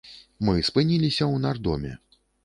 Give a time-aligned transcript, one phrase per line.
[0.47, 1.93] Мы спыніліся ў нардоме.